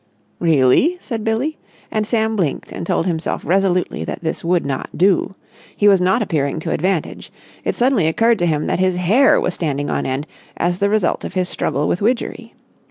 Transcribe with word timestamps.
"Really?" 0.39 0.97
said 0.99 1.23
Billie, 1.23 1.59
and 1.91 2.07
Sam 2.07 2.35
blinked 2.35 2.71
and 2.71 2.87
told 2.87 3.05
himself 3.05 3.45
resolutely 3.45 4.03
that 4.05 4.23
this 4.23 4.43
would 4.43 4.65
not 4.65 4.89
do. 4.97 5.35
He 5.77 5.87
was 5.87 6.01
not 6.01 6.23
appearing 6.23 6.59
to 6.61 6.71
advantage. 6.71 7.31
It 7.63 7.75
suddenly 7.75 8.07
occurred 8.07 8.39
to 8.39 8.47
him 8.47 8.65
that 8.65 8.79
his 8.79 8.95
hair 8.95 9.39
was 9.39 9.53
standing 9.53 9.91
on 9.91 10.07
end 10.07 10.25
as 10.57 10.79
the 10.79 10.89
result 10.89 11.23
of 11.23 11.35
his 11.35 11.49
struggle 11.49 11.87
with 11.87 12.01
Widgery. 12.01 12.55